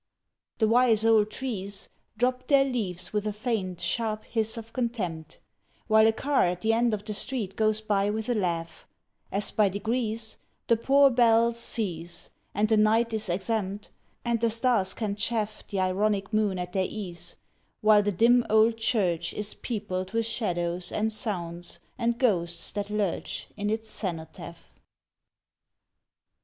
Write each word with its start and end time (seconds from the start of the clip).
The 0.57 0.67
wise 0.67 1.05
old 1.05 1.29
trees 1.29 1.89
Drop 2.17 2.47
their 2.47 2.65
leaves 2.65 3.13
with 3.13 3.27
a 3.27 3.31
faint, 3.31 3.79
sharp 3.79 4.23
hiss 4.23 4.57
of 4.57 4.73
contempt, 4.73 5.37
While 5.85 6.07
a 6.07 6.11
car 6.11 6.47
at 6.47 6.61
the 6.61 6.73
end 6.73 6.91
of 6.95 7.05
the 7.05 7.13
street 7.13 7.55
goes 7.55 7.81
by 7.81 8.09
with 8.09 8.27
a 8.27 8.33
laugh; 8.33 8.87
As 9.31 9.51
by 9.51 9.69
degrees 9.69 10.37
The 10.65 10.75
poor 10.75 11.11
bells 11.11 11.59
cease, 11.59 12.31
and 12.55 12.67
the 12.67 12.77
Night 12.77 13.13
is 13.13 13.29
exempt, 13.29 13.91
And 14.25 14.41
the 14.41 14.49
stars 14.49 14.95
can 14.95 15.15
chaff 15.15 15.67
The 15.67 15.79
ironic 15.79 16.33
moon 16.33 16.57
at 16.57 16.73
their 16.73 16.87
ease, 16.89 17.35
while 17.81 18.01
the 18.01 18.11
dim 18.11 18.43
old 18.49 18.77
church 18.77 19.35
Is 19.35 19.53
peopled 19.53 20.13
with 20.13 20.25
shadows 20.25 20.91
and 20.91 21.13
sounds 21.13 21.79
and 21.99 22.17
ghosts 22.17 22.71
that 22.71 22.89
lurch 22.89 23.49
In 23.55 23.69
its 23.69 23.87
cenotaph. 23.91 24.73